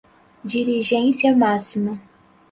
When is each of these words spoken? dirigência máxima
dirigência 0.51 1.35
máxima 1.35 2.01